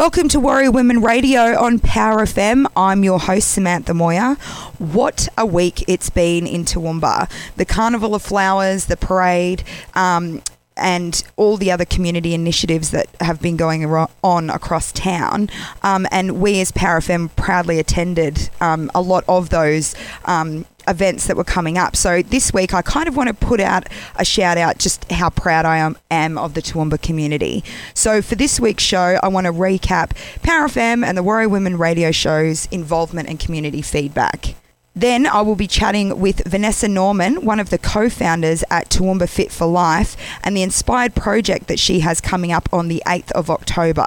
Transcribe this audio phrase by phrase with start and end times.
[0.00, 2.64] Welcome to Warrior Women Radio on Power FM.
[2.74, 4.36] I'm your host, Samantha Moyer.
[4.78, 7.30] What a week it's been in Toowoomba.
[7.56, 9.62] The Carnival of Flowers, the parade,
[9.94, 10.40] um,
[10.76, 15.50] and all the other community initiatives that have been going on across town.
[15.82, 19.94] Um, and we as Power FM proudly attended um, a lot of those
[20.24, 21.96] um, events that were coming up.
[21.96, 25.30] So this week, I kind of want to put out a shout out just how
[25.30, 27.62] proud I am, am of the Toowoomba community.
[27.94, 31.78] So for this week's show, I want to recap Power FM and the Warrior Women
[31.78, 34.54] radio show's involvement and community feedback.
[34.94, 39.28] Then I will be chatting with Vanessa Norman, one of the co founders at Toowoomba
[39.28, 43.30] Fit for Life, and the inspired project that she has coming up on the 8th
[43.32, 44.06] of October.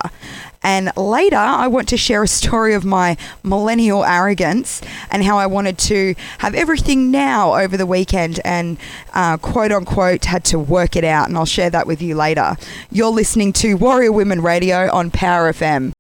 [0.62, 5.46] And later, I want to share a story of my millennial arrogance and how I
[5.46, 8.78] wanted to have everything now over the weekend and
[9.14, 11.28] uh, quote unquote had to work it out.
[11.28, 12.56] And I'll share that with you later.
[12.92, 15.94] You're listening to Warrior Women Radio on Power FM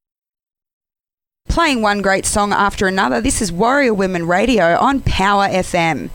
[1.53, 3.21] playing one great song after another.
[3.21, 6.09] This is Warrior Women Radio on Power FM.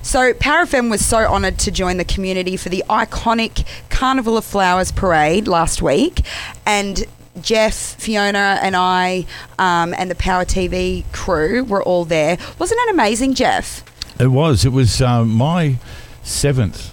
[0.00, 4.44] So, Power FM was so honoured to join the community for the iconic Carnival of
[4.46, 6.22] Flowers parade last week.
[6.64, 7.04] And
[7.42, 9.26] Jeff, Fiona, and I,
[9.58, 12.38] um, and the Power TV crew were all there.
[12.58, 13.84] Wasn't that amazing, Jeff?
[14.18, 14.64] It was.
[14.64, 15.76] It was uh, my
[16.22, 16.90] seventh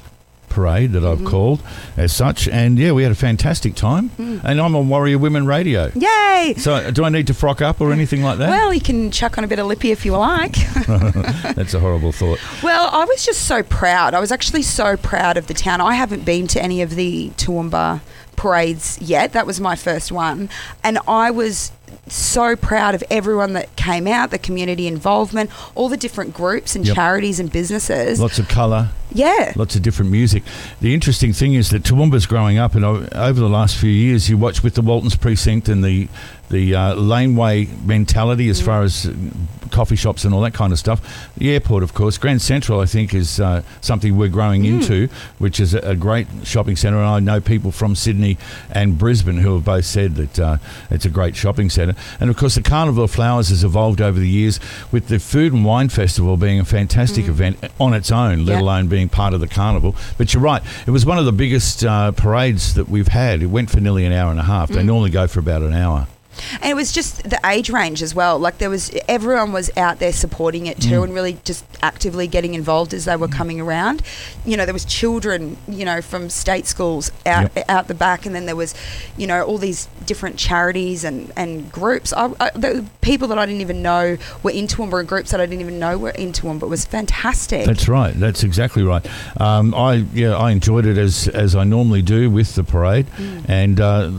[0.57, 1.27] parade that I've mm-hmm.
[1.27, 1.61] called
[1.95, 2.47] as such.
[2.47, 4.09] And yeah, we had a fantastic time.
[4.17, 4.41] Mm.
[4.43, 5.91] And I'm on Warrior Women Radio.
[5.93, 6.55] Yay!
[6.57, 8.49] So do I need to frock up or anything like that?
[8.49, 10.55] Well, you can chuck on a bit of lippy if you like.
[11.55, 12.39] That's a horrible thought.
[12.63, 14.15] Well, I was just so proud.
[14.15, 15.79] I was actually so proud of the town.
[15.79, 18.01] I haven't been to any of the Toowoomba
[18.35, 19.33] parades yet.
[19.33, 20.49] That was my first one.
[20.83, 21.71] And I was
[22.07, 26.85] so proud of everyone that came out, the community involvement, all the different groups and
[26.85, 26.95] yep.
[26.95, 28.19] charities and businesses.
[28.19, 28.89] Lots of colour.
[29.11, 29.53] Yeah.
[29.55, 30.43] Lots of different music.
[30.81, 34.37] The interesting thing is that Toowoomba's growing up, and over the last few years, you
[34.37, 36.07] watch with the Waltons precinct and the
[36.49, 38.65] the uh, laneway mentality as mm.
[38.65, 39.09] far as
[39.71, 41.29] coffee shops and all that kind of stuff.
[41.37, 44.73] The airport, of course, Grand Central, I think, is uh, something we're growing mm.
[44.73, 45.07] into,
[45.37, 46.97] which is a, great shopping centre.
[46.99, 48.37] And I know people from Sydney
[48.69, 50.57] and Brisbane who have both said that uh,
[50.91, 51.95] it's a great shopping centre.
[52.19, 54.59] And of course, the Carnival of Flowers has evolved over the years,
[54.91, 57.29] with the Food and Wine Festival being a fantastic mm.
[57.29, 58.61] event on its own, let yep.
[58.61, 59.95] alone being part of the carnival.
[60.17, 63.41] But you're right, it was one of the biggest uh, parades that we've had.
[63.41, 64.69] It went for nearly an hour and a half.
[64.69, 64.85] They mm.
[64.85, 66.07] normally go for about an hour.
[66.61, 68.37] And it was just the age range as well.
[68.39, 71.03] Like there was everyone was out there supporting it too, mm.
[71.05, 74.01] and really just actively getting involved as they were coming around.
[74.45, 77.69] You know, there was children, you know, from state schools out yep.
[77.69, 78.73] out the back, and then there was,
[79.17, 82.13] you know, all these different charities and and groups.
[82.13, 85.41] I, I, the people that I didn't even know were into them, or groups that
[85.41, 87.65] I didn't even know were into them, but it was fantastic.
[87.65, 88.13] That's right.
[88.13, 89.05] That's exactly right.
[89.39, 93.45] Um, I yeah, I enjoyed it as as I normally do with the parade, mm.
[93.47, 94.11] and uh,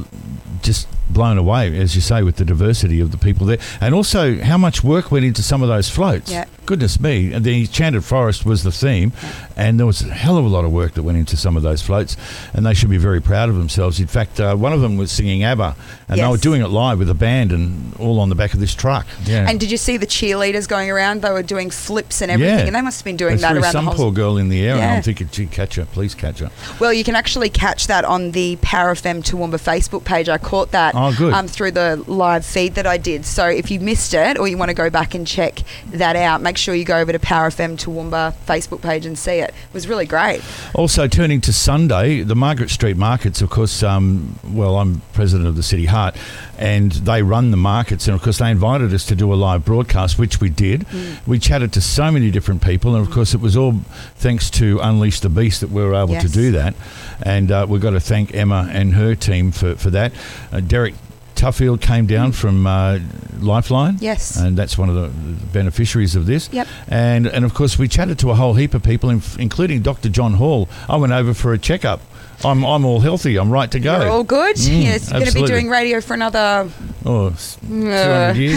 [0.62, 4.40] just blown away, as you say, with the diversity of the people there, and also
[4.40, 6.30] how much work went into some of those floats.
[6.30, 6.44] Yeah.
[6.64, 9.10] Goodness me, And the Enchanted Forest was the theme,
[9.56, 11.64] and there was a hell of a lot of work that went into some of
[11.64, 12.16] those floats,
[12.52, 13.98] and they should be very proud of themselves.
[13.98, 15.74] In fact, uh, one of them was singing ABBA,
[16.08, 16.24] and yes.
[16.24, 18.74] they were doing it live with a band and all on the back of this
[18.74, 19.06] truck.
[19.24, 19.48] Yeah.
[19.48, 21.22] And did you see the cheerleaders going around?
[21.22, 22.66] They were doing flips and everything, yeah.
[22.66, 24.04] and they must have been doing they that around some the whole.
[24.04, 24.82] poor girl in the air, yeah.
[24.82, 26.50] and I'm thinking, gee, catch her, please catch her.
[26.78, 30.28] Well, you can actually catch that on the Power FM Toowoomba Facebook page.
[30.28, 30.94] I caught that.
[30.94, 31.32] Oh, good.
[31.32, 33.24] Um, through the live feed that I did.
[33.24, 36.40] So if you missed it or you want to go back and check that out,
[36.40, 39.50] make sure you go over to Power FM Toowoomba Facebook page and see it.
[39.50, 40.42] It was really great.
[40.74, 45.56] Also, turning to Sunday, the Margaret Street markets, of course, um, well, I'm president of
[45.56, 46.16] the City Heart,
[46.58, 48.06] and they run the markets.
[48.06, 50.80] And of course, they invited us to do a live broadcast, which we did.
[50.82, 51.26] Mm.
[51.26, 53.72] We chatted to so many different people, and of course, it was all
[54.16, 56.24] thanks to Unleash the Beast that we were able yes.
[56.24, 56.74] to do that.
[57.22, 60.12] And uh, we've got to thank Emma and her team for, for that.
[60.52, 60.94] Uh, Derek
[61.38, 62.98] Tuffield came down from uh,
[63.38, 63.98] Lifeline.
[64.00, 64.36] Yes.
[64.36, 65.08] And that's one of the
[65.52, 66.48] beneficiaries of this.
[66.52, 66.66] Yep.
[66.88, 70.08] And, and of course, we chatted to a whole heap of people, including Dr.
[70.08, 70.68] John Hall.
[70.88, 72.00] I went over for a checkup
[72.44, 73.36] I'm, I'm all healthy.
[73.36, 74.00] I'm right to go.
[74.00, 74.56] You're all good.
[74.56, 76.70] Mm, yes, going to be doing radio for another
[77.04, 78.56] oh, 200 uh, years.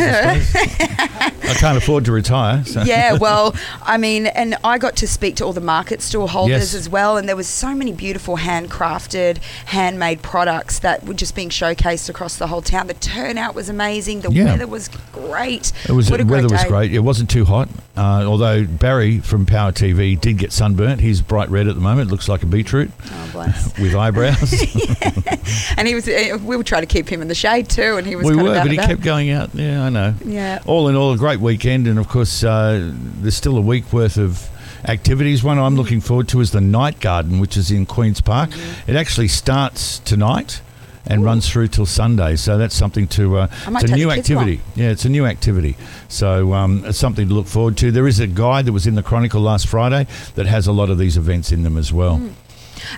[0.55, 2.63] I, I, can't afford to retire.
[2.63, 2.83] So.
[2.83, 6.73] Yeah, well, I mean, and I got to speak to all the market stall holders
[6.73, 6.73] yes.
[6.75, 11.49] as well, and there was so many beautiful handcrafted, handmade products that were just being
[11.49, 12.85] showcased across the whole town.
[12.85, 14.21] The turnout was amazing.
[14.21, 14.45] The yeah.
[14.45, 15.71] weather was great.
[15.89, 16.07] It was.
[16.07, 16.93] the weather was great.
[16.93, 17.67] It wasn't too hot,
[17.97, 21.01] uh, although Barry from Power TV did get sunburnt.
[21.01, 22.11] He's bright red at the moment.
[22.11, 22.91] Looks like a beetroot.
[23.05, 24.53] Oh bless with eyebrows.
[25.77, 26.07] and he was.
[26.07, 28.25] Eh, we were trying to keep him in the shade too, and he was.
[28.25, 29.53] We were, but he kept going out.
[29.53, 30.13] Yeah, I know.
[30.25, 30.61] Yeah.
[30.65, 34.17] All in all, a great weekend, and of course, uh, there's still a week worth
[34.17, 34.49] of
[34.85, 35.43] activities.
[35.43, 38.51] One I'm looking forward to is the Night Garden, which is in Queens Park.
[38.51, 38.91] Mm-hmm.
[38.91, 40.61] It actually starts tonight
[41.05, 42.35] and runs through till Sunday.
[42.35, 43.39] So that's something to.
[43.39, 44.61] Uh, I might it's a new activity.
[44.75, 45.75] Yeah, it's a new activity.
[46.07, 47.91] So um, it's something to look forward to.
[47.91, 50.89] There is a guide that was in the Chronicle last Friday that has a lot
[50.89, 52.17] of these events in them as well.
[52.17, 52.33] Mm.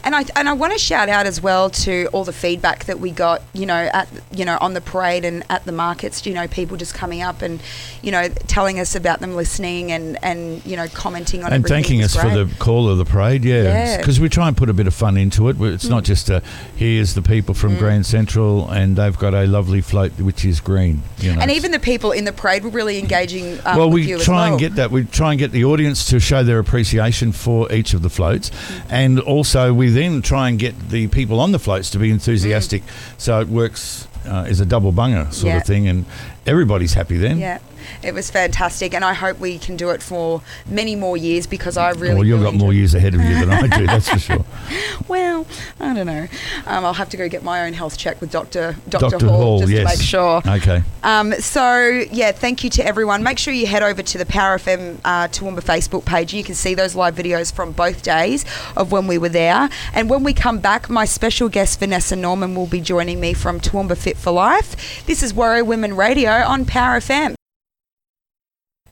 [0.04, 3.00] And I and I want to shout out as well to all the feedback that
[3.00, 6.26] we got, you know, at you know on the parade and at the markets.
[6.26, 7.62] You know, people just coming up and
[8.02, 12.02] you know telling us about them listening and and you know commenting on and thanking
[12.04, 13.98] us for the call of the parade, yeah, Yeah.
[13.98, 15.58] because we try and put a bit of fun into it.
[15.60, 16.42] It's not just a
[16.76, 17.58] here's the people Mm.
[17.58, 21.42] from Grand Central and they've got a lovely float which is green, you know.
[21.42, 23.60] and even the people in the parade were really engaging.
[23.66, 24.52] Um, well, we try well.
[24.54, 24.92] and get that.
[24.92, 28.50] We try and get the audience to show their appreciation for each of the floats,
[28.50, 28.88] Mm-hmm.
[28.94, 32.84] and also we then try and get the people on the floats to be enthusiastic.
[33.18, 35.46] So it works uh, as a double bunger sort Mm.
[35.48, 35.58] Yeah.
[35.58, 36.06] of thing, and
[36.46, 37.38] everybody's happy then.
[37.40, 37.60] Yeah,
[38.02, 41.78] it was fantastic, and I hope we can do it for many more years because
[41.78, 42.16] I really.
[42.16, 44.46] well, you've got more years ahead of you than I do, that's for sure.
[45.08, 45.46] Well,
[45.80, 46.28] I don't know.
[46.66, 49.28] Um, I'll have to go get my own health check with Doctor Doctor Dr.
[49.28, 49.92] Hall, Hall, just yes.
[49.92, 50.42] to make sure.
[50.48, 50.84] Okay.
[51.04, 53.24] Um, so yeah, thank you to everyone.
[53.24, 56.34] Make sure you head over to the Power FM uh, Toowoomba Facebook page.
[56.34, 58.46] You can see those live videos from both days
[58.76, 59.70] of when we were there.
[59.94, 63.60] And when we come back, my special guest Vanessa Norman will be joining me from
[63.60, 65.06] Toowoomba Fit for Life.
[65.06, 67.36] This is Warrior Women Radio on Power FM.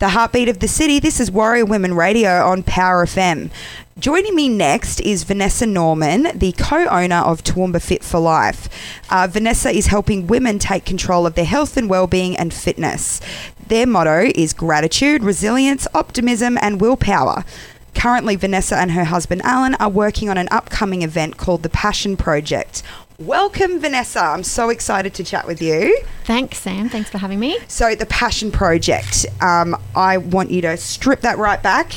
[0.01, 0.99] The heartbeat of the city.
[0.99, 3.51] This is Warrior Women Radio on Power FM.
[3.99, 8.67] Joining me next is Vanessa Norman, the co owner of Toowoomba Fit for Life.
[9.11, 13.21] Uh, Vanessa is helping women take control of their health and well-being and fitness.
[13.67, 17.45] Their motto is gratitude, resilience, optimism, and willpower.
[17.93, 22.17] Currently, Vanessa and her husband Alan are working on an upcoming event called the Passion
[22.17, 22.81] Project.
[23.25, 24.19] Welcome, Vanessa.
[24.19, 25.95] I'm so excited to chat with you.
[26.23, 26.89] Thanks, Sam.
[26.89, 27.59] Thanks for having me.
[27.67, 31.93] So, the Passion Project, um, I want you to strip that right back,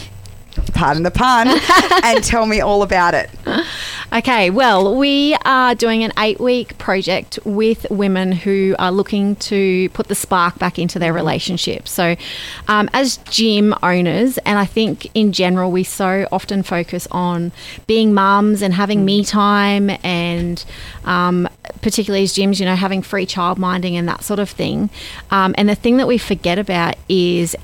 [0.72, 1.48] pardon the pun,
[2.04, 3.30] and tell me all about it.
[4.12, 9.88] Okay, well, we are doing an eight week project with women who are looking to
[9.90, 11.90] put the spark back into their relationships.
[11.90, 12.14] So,
[12.68, 17.50] um, as gym owners, and I think in general, we so often focus on
[17.86, 20.64] being mums and having me time, and
[21.04, 21.48] um,
[21.80, 24.90] particularly as gyms, you know, having free child minding and that sort of thing.
[25.30, 27.56] Um, and the thing that we forget about is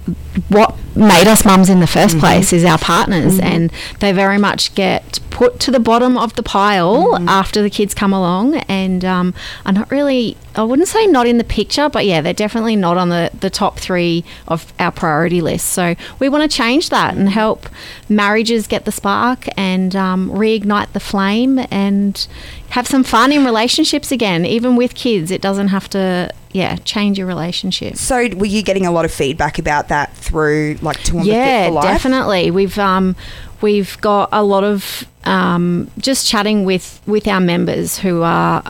[0.48, 4.74] what made us mums in the 1st place is our partners, and they very much
[4.74, 8.56] get put to the bottom of the pile after the kids come along.
[8.68, 12.32] And um, are not really I wouldn't say not in the picture but yeah they're
[12.32, 16.56] definitely not on the, the top three of our priority list so we want to
[16.56, 17.68] change that and help
[18.08, 22.26] marriages get the spark and um, reignite the flame and
[22.70, 27.16] have some fun in relationships again even with kids it doesn't have to yeah change
[27.18, 31.26] your relationship So, were you getting a lot of feedback about that through like Toowoomba
[31.26, 31.84] yeah, Fit for Life?
[31.84, 32.50] definitely.
[32.50, 33.14] We've um,
[33.60, 38.64] we've got a lot of um, just chatting with with our members who are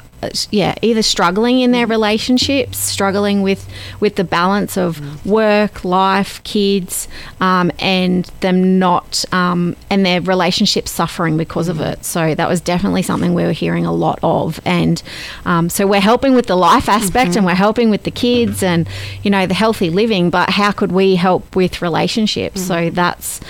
[0.51, 3.69] yeah either struggling in their relationships, struggling with
[4.01, 7.09] with the balance of work, life, kids,
[7.41, 12.05] um, and them not um, and their relationships suffering because of it.
[12.05, 15.03] So that was definitely something we were hearing a lot of, and
[15.45, 18.89] um, so we're helping with the life aspect and we're helping with the kids and
[19.23, 20.31] you know the healthy living.
[20.31, 22.61] But how could we help with relationships?
[22.67, 23.41] So that's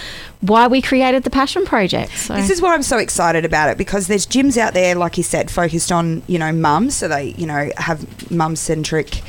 [0.41, 2.13] why we created the Passion Project.
[2.13, 2.35] So.
[2.35, 5.23] This is why I'm so excited about it because there's gyms out there, like you
[5.23, 9.23] said, focused on you know mums, so they you know have mum centric.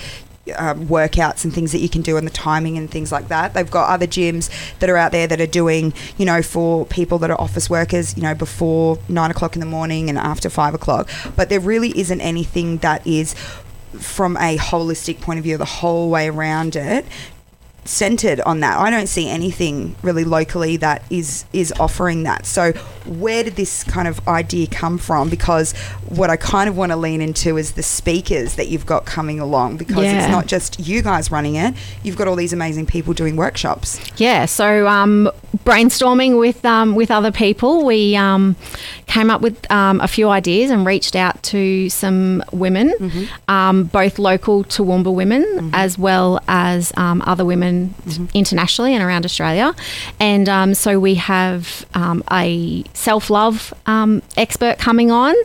[0.57, 3.53] Um, workouts and things that you can do and the timing and things like that.
[3.53, 7.19] They've got other gyms that are out there that are doing, you know, for people
[7.19, 10.73] that are office workers, you know, before nine o'clock in the morning and after five
[10.73, 11.07] o'clock.
[11.35, 13.35] But there really isn't anything that is
[13.99, 17.05] from a holistic point of view, the whole way around it,
[17.83, 18.77] centered on that.
[18.77, 22.45] I don't see anything really locally that is is offering that.
[22.45, 22.73] So
[23.05, 25.29] where did this kind of idea come from?
[25.29, 25.71] Because
[26.07, 29.39] what I kind of want to lean into is the speakers that you've got coming
[29.39, 30.21] along because Yeah.
[30.23, 31.73] it's not just you guys running it.
[32.03, 33.99] You've got all these amazing people doing workshops.
[34.17, 35.31] Yeah, so um,
[35.65, 38.55] brainstorming with um, with other people, we um,
[39.11, 42.87] came up with um, a few ideas and reached out to some women,
[43.47, 47.93] um, both local Toowoomba women as well as um, other women
[48.33, 49.73] internationally and around Australia.
[50.19, 55.35] And um, so we have um, a self love um, expert coming on,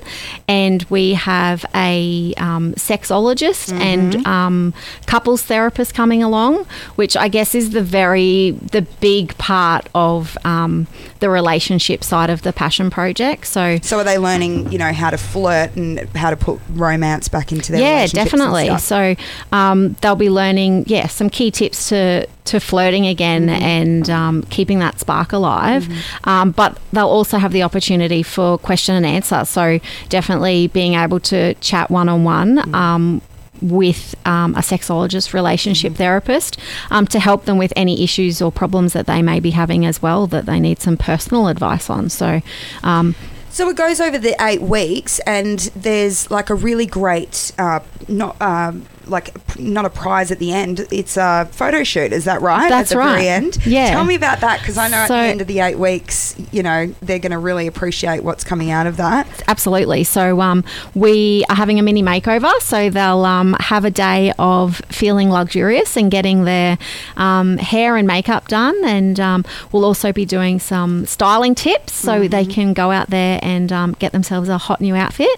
[0.49, 4.75] and we have a um, sexologist and um,
[5.07, 10.39] couples therapist coming along, which I guess is the very the big part of of
[10.45, 10.87] um,
[11.21, 13.47] the relationship side of the passion project.
[13.57, 17.29] So So are they learning, you know, how to flirt and how to put romance
[17.29, 18.69] back into their yeah, definitely.
[18.79, 19.15] So
[19.51, 23.63] um, they'll be learning, yeah, some key tips to to flirting again Mm-hmm.
[23.63, 25.89] and um, keeping that spark alive.
[26.25, 29.45] Um, but they'll also have the opportunity for question and answer.
[29.45, 32.73] So definitely being able to chat one on Mm-hmm.
[32.73, 33.21] one.
[33.63, 36.03] With um, a sexologist, relationship Mm-hmm.
[36.05, 36.59] therapist,
[36.91, 40.03] um, to help them with any issues or problems that they may be having as
[40.03, 42.11] well that they need some personal advice on.
[42.11, 42.43] So,
[42.83, 43.15] um,
[43.57, 48.37] So it goes over the eight weeks, and there's like a really great, uh, not
[48.43, 50.87] um, like not a prize at the end.
[50.91, 52.13] It's a photo shoot.
[52.13, 52.69] Is that right?
[52.69, 53.15] That's at the right.
[53.17, 53.65] Very end.
[53.67, 53.91] Yeah.
[53.91, 56.35] Tell me about that because I know So- at the end of the eight weeks,
[56.53, 59.27] you know, they're going to really appreciate what's coming out of that.
[59.49, 60.05] Absolutely.
[60.05, 62.53] So um, we are having a mini makeover.
[62.61, 66.79] So they'll um, have a day of feeling luxurious and getting their
[67.17, 72.29] um, hair and makeup done, and um, we'll also be doing some styling tips so
[72.29, 75.29] they can go out there and um, get themselves a hot new outfit,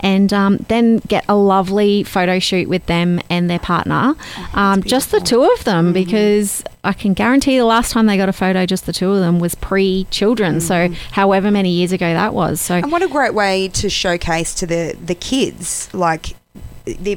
[0.00, 4.14] and um, then get a lovely photo shoot with them and their partner,
[4.54, 8.28] um, just the two of them, because I can guarantee the last time they got
[8.28, 10.60] a photo, just the two of them, was pre-children.
[10.60, 12.60] So however many years ago that was.
[12.60, 16.36] So And what a great way to showcase to the the kids, like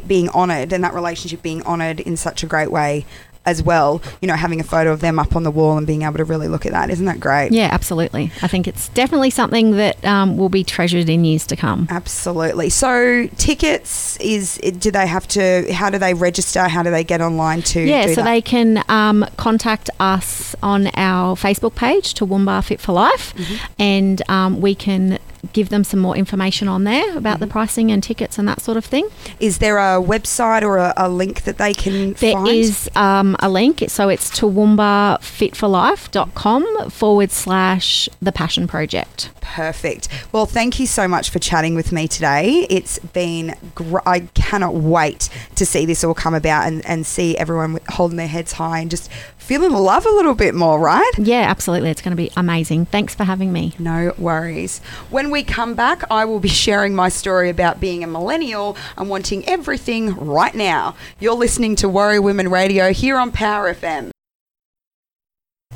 [0.07, 3.05] being honoured and that relationship being honoured in such a great way
[3.45, 4.01] as well.
[4.21, 6.23] You know, having a photo of them up on the wall and being able to
[6.25, 6.89] really look at that.
[6.89, 7.51] Isn't that great?
[7.51, 8.31] Yeah, absolutely.
[8.41, 11.87] I think it's definitely something that um, will be treasured in years to come.
[11.89, 12.69] Absolutely.
[12.69, 15.71] So tickets is do they have to?
[15.73, 16.67] How do they register?
[16.67, 17.81] How do they get online to?
[17.81, 18.25] Yeah, so that?
[18.25, 23.65] they can um, contact us on our Facebook page, Toowoomba Fit for Life, Mm-hmm.
[23.81, 25.17] and um, we can
[25.53, 27.51] give them some more information on there about the Mm-hmm.
[27.53, 29.07] pricing and tickets and that sort of thing.
[29.39, 32.47] Is there a website or a, a link that they can There find?
[32.47, 39.31] is um, a link, so it's toowoomba.fitforlife.com forward slash the Passion Project.
[39.41, 40.07] Perfect.
[40.31, 42.67] Well, thank you so much for chatting with me today.
[42.69, 47.35] It's been, gr- I cannot wait to see this all come about and, and see
[47.37, 49.09] everyone holding their heads high and just
[49.49, 51.11] feeling the love a little bit more, right?
[51.17, 51.89] Yeah, absolutely.
[51.89, 52.85] It's going to be amazing.
[52.85, 53.73] Thanks for having me.
[53.79, 54.77] No worries.
[55.09, 59.09] When we come back, I will be sharing my story about being a millennial and
[59.09, 60.95] wanting everything right now.
[61.19, 64.11] You're listening to Warrior Women Radio here on Power FM.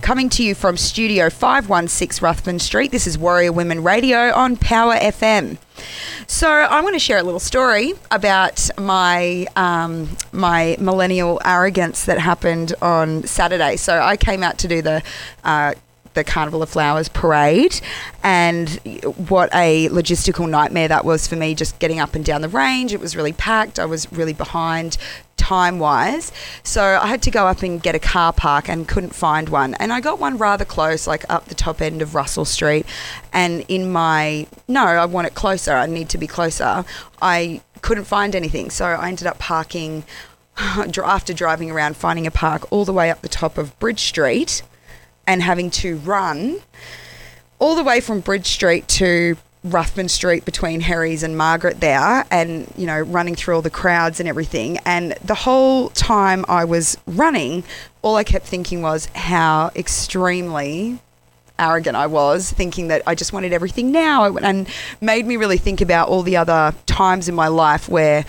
[0.04, 4.96] Coming to you from Studio 516 Ruthven Street, this is Warrior Women Radio on Power
[4.96, 5.58] FM.
[6.28, 12.20] So I'm going to share a little story about my um, my millennial arrogance that
[12.20, 13.78] happened on Saturday.
[13.78, 15.02] So I came out to do the
[15.46, 15.74] uh,
[16.16, 17.80] the Carnival of Flowers parade,
[18.24, 18.72] and
[19.30, 21.56] what a logistical nightmare that was for me.
[21.56, 23.80] Just getting up and down the range, it was really packed.
[23.80, 24.98] I was really behind
[25.44, 26.32] time wise,
[26.64, 29.74] so I had to go up and get a car park and couldn't find one.
[29.76, 32.86] And I got one rather close, like up the top end of Russell Street.
[33.34, 35.74] And in my no, I want it closer.
[35.74, 36.86] I need to be closer.
[37.22, 40.06] I couldn't find anything, so I ended up parking
[40.58, 44.64] after driving around, finding a park all the way up the top of Bridge Street
[45.28, 46.62] and having to run
[47.60, 52.72] all the way from Bridge Street to Ruthven Street between Harry's and Margaret there, and
[52.78, 54.78] you know, running through all the crowds and everything.
[54.86, 57.64] And the whole time I was running,
[58.02, 61.00] all I kept thinking was how extremely
[61.58, 64.68] arrogant I was, thinking that I just wanted everything now, and
[65.00, 68.26] made me really think about all the other times in my life where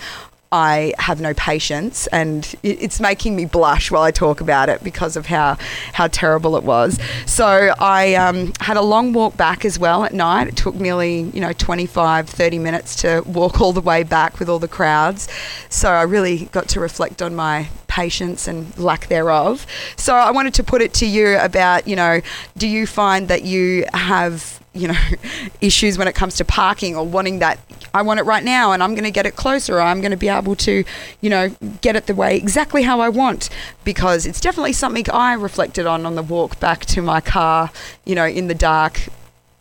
[0.51, 5.17] I have no patience, and it's making me blush while I talk about it because
[5.17, 5.57] of how
[5.93, 6.99] how terrible it was.
[7.25, 10.47] So I um, had a long walk back as well at night.
[10.47, 14.49] It took nearly you know 25, 30 minutes to walk all the way back with
[14.49, 15.27] all the crowds.
[15.69, 19.65] So I really got to reflect on my patience and lack thereof.
[19.95, 22.21] So I wanted to put it to you about you know,
[22.57, 24.99] do you find that you have you know
[25.61, 27.59] issues when it comes to parking or wanting that
[27.95, 30.17] I want it right now and I'm going to get it closer I'm going to
[30.17, 30.83] be able to
[31.21, 31.49] you know
[31.81, 33.49] get it the way exactly how I want
[33.83, 37.71] because it's definitely something I reflected on on the walk back to my car
[38.03, 39.07] you know in the dark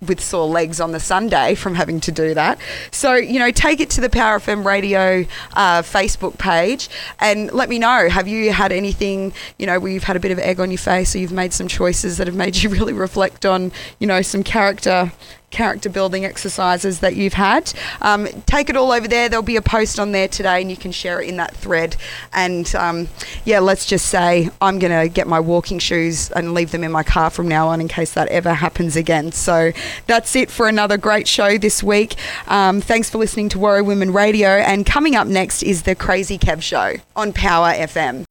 [0.08, 2.58] with sore legs on the Sunday from having to do that.
[2.90, 5.24] So, you know, take it to the Power FM radio
[5.54, 6.88] uh, Facebook page
[7.20, 8.08] and let me know.
[8.08, 10.78] Have you had anything, you know, where you've had a bit of egg on your
[10.78, 14.22] face or you've made some choices that have made you really reflect on, you know,
[14.22, 15.12] some character
[15.54, 17.72] character building exercises that you've had.
[18.02, 19.28] Um, take it all over there.
[19.28, 21.96] There'll be a post on there today, and you can share it in that thread.
[22.32, 23.08] And um,
[23.44, 26.92] yeah, let's just say I'm going to get my walking shoes and leave them in
[26.92, 29.32] my car from now on in case that ever happens again.
[29.32, 29.72] So
[30.06, 32.16] that's it for another great show this week.
[32.48, 34.48] Um, thanks for listening to Warrior Women Radio.
[34.48, 38.24] And coming up next is the Crazy Kev Show on Power FM.